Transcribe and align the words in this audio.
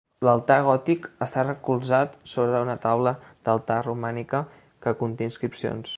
L'altar 0.27 0.55
gòtic 0.67 1.03
està 1.25 1.43
recolzat 1.49 2.15
sobre 2.33 2.63
una 2.69 2.77
taula 2.87 3.15
d’altar 3.51 3.81
romànica 3.89 4.45
que 4.87 4.99
conté 5.03 5.33
inscripcions. 5.33 5.87